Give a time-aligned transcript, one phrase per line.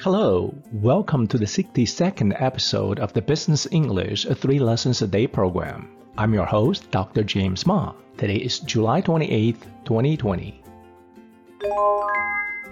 [0.00, 5.88] Hello, welcome to the 62nd episode of the Business English 3 Lessons a Day program.
[6.16, 7.22] I'm your host, Dr.
[7.24, 7.92] James Ma.
[8.16, 10.62] Today is July 28th, 2020.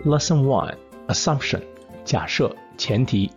[0.04, 0.76] Lesson 1
[1.08, 1.62] Assumption
[2.04, 3.30] 假设前提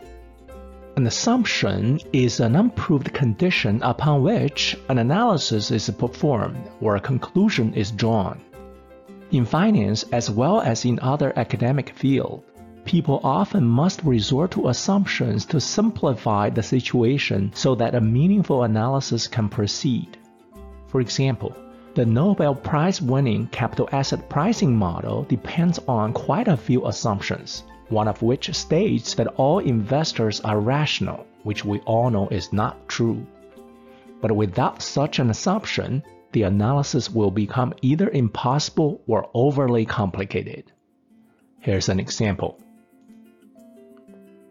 [0.95, 7.73] An assumption is an unproved condition upon which an analysis is performed or a conclusion
[7.73, 8.39] is drawn.
[9.31, 12.43] In finance, as well as in other academic fields,
[12.84, 19.26] people often must resort to assumptions to simplify the situation so that a meaningful analysis
[19.28, 20.18] can proceed.
[20.88, 21.54] For example,
[21.94, 28.08] the Nobel Prize winning capital asset pricing model depends on quite a few assumptions, one
[28.08, 33.26] of which states that all investors are rational, which we all know is not true.
[34.22, 40.72] But without such an assumption, the analysis will become either impossible or overly complicated.
[41.60, 42.58] Here's an example.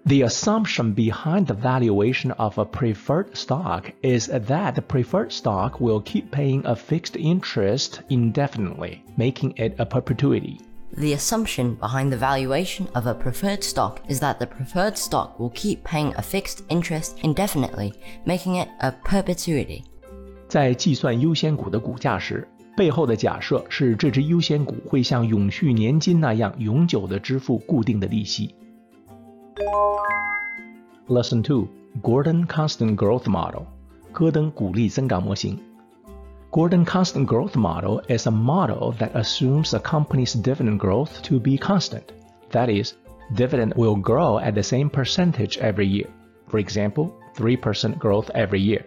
[0.06, 6.00] The assumption behind the valuation of a preferred stock is that the preferred stock will
[6.00, 10.58] keep paying a fixed interest indefinitely, making it a perpetuity.
[10.96, 15.50] The assumption behind the valuation of a preferred stock is that the preferred stock will
[15.50, 17.92] keep paying a fixed interest indefinitely,
[18.24, 19.82] making it a perpetuity.
[20.48, 28.54] 在计算优先股的股价时，背后的假设是这只优先股会像永续年金那样永久的支付固定的利息。
[31.07, 31.67] Lesson 2
[32.01, 33.65] Gordon Constant Growth Model
[34.13, 35.59] 戈登股利增长模型
[36.51, 41.57] Gordon Constant Growth Model is a model that assumes a company's dividend growth to be
[41.57, 42.13] constant.
[42.51, 42.93] That is,
[43.35, 46.07] dividend will grow at the same percentage every year.
[46.47, 48.85] For example, 3% growth every year.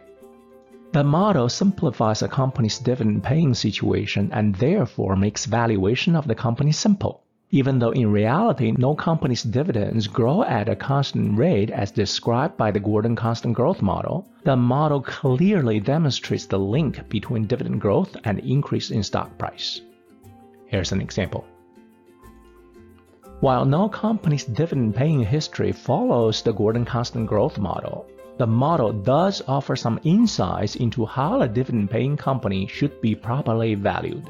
[0.92, 6.72] The model simplifies a company's dividend paying situation and therefore makes valuation of the company
[6.72, 7.23] simple
[7.55, 12.72] even though in reality no company's dividends grow at a constant rate as described by
[12.72, 18.40] the Gordon constant growth model, the model clearly demonstrates the link between dividend growth and
[18.40, 19.83] increase in stock price.
[20.67, 21.45] Here's an example.
[23.39, 28.05] While no company's dividend paying history follows the Gordon constant growth model,
[28.36, 33.77] the model does offer some insights into how a dividend paying company should be properly
[33.77, 34.29] valued.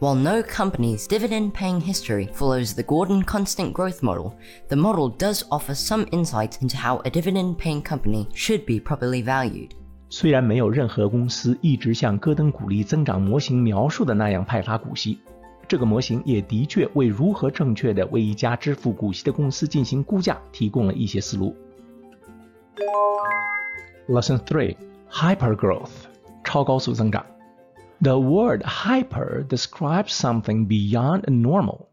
[0.00, 4.32] While no company's dividend paying history follows the Gordon constant growth model,
[4.68, 9.22] the model does offer some insight into how a dividend paying company should be properly
[9.22, 9.70] valued.
[10.10, 15.20] 虽然没有任何公司一直像戈登鼓励增长模型描述的那样派发股息，
[15.68, 21.56] 这个模型也的确为如何正确的为一家支付股息的公司进行估价提供了一些思路。
[24.08, 24.76] Lesson Three:
[25.08, 25.90] Hypergrowth，
[26.42, 27.24] 超高速增长。
[27.99, 31.89] The word hyper describes something beyond normal.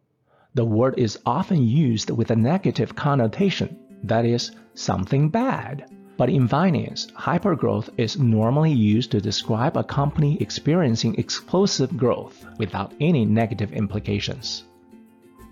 [0.52, 5.86] The word is often used with a negative connotation, that is, something bad.
[6.18, 12.92] But in finance, hypergrowth is normally used to describe a company experiencing explosive growth without
[13.00, 14.64] any negative implications.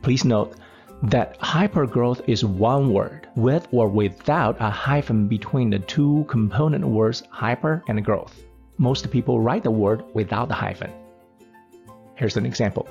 [0.02, 0.56] Please note
[1.04, 7.22] that hypergrowth is one word with or without a hyphen between the two component words
[7.30, 8.44] hyper and growth
[8.78, 10.91] most people write the word without the hyphen.
[12.16, 12.85] Here's an example.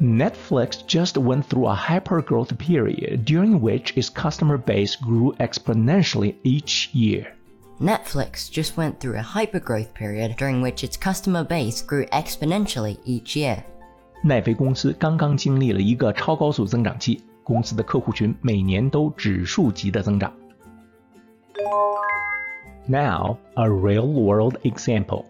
[0.00, 6.90] Netflix just went through a hypergrowth period during which its customer base grew exponentially each
[6.92, 7.26] year.
[7.80, 13.36] Netflix just went through a hypergrowth period during which its customer base grew exponentially each
[13.36, 13.62] year.
[14.22, 20.32] 奈飞公司刚刚经历了一个超高速增长期，公司的客户群每年都指数级的增长。
[22.89, 25.29] Now, a real world example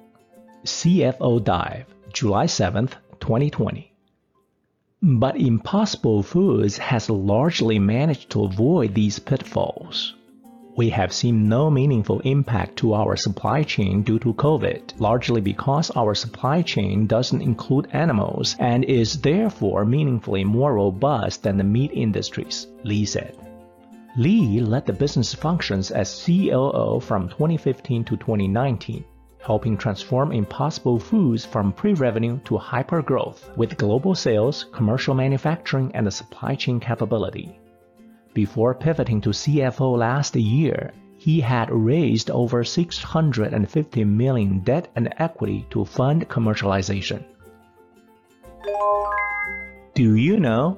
[0.65, 3.91] CFO Dive, July 7th, 2020.
[5.01, 10.15] But Impossible Foods has largely managed to avoid these pitfalls.
[10.75, 15.91] We have seen no meaningful impact to our supply chain due to COVID, largely because
[15.91, 21.91] our supply chain doesn't include animals and is therefore meaningfully more robust than the meat
[21.93, 23.48] industries, Lee said.
[24.19, 29.05] Lee led the business functions as COO from 2015 to 2019,
[29.41, 36.53] helping transform Impossible Foods from pre-revenue to hyper-growth with global sales, commercial manufacturing, and supply
[36.53, 37.57] chain capability.
[38.33, 45.65] Before pivoting to CFO last year, he had raised over 650 million debt and equity
[45.69, 47.23] to fund commercialization.
[49.93, 50.77] Do you know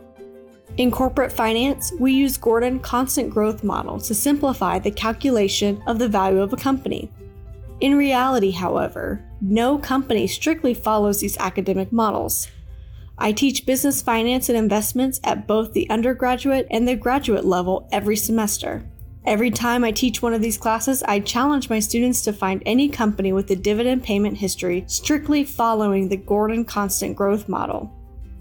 [0.78, 6.08] in corporate finance, we use Gordon constant growth model to simplify the calculation of the
[6.08, 7.12] value of a company.
[7.82, 12.48] In reality, however, no company strictly follows these academic models.
[13.18, 18.16] I teach business finance and investments at both the undergraduate and the graduate level every
[18.16, 18.84] semester.
[19.26, 22.90] Every time I teach one of these classes, I challenge my students to find any
[22.90, 27.92] company with a dividend payment history strictly following the Gordon Constant Growth Model.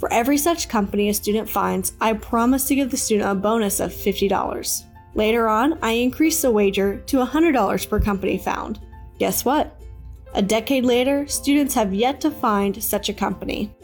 [0.00, 3.80] For every such company a student finds, I promise to give the student a bonus
[3.80, 4.84] of $50.
[5.14, 8.80] Later on, I increase the wager to $100 per company found.
[9.18, 9.78] Guess what?
[10.32, 13.74] A decade later, students have yet to find such a company.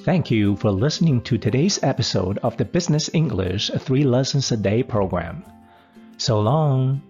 [0.00, 4.82] Thank you for listening to today's episode of the Business English 3 Lessons a Day
[4.82, 5.44] program.
[6.18, 7.00] So long.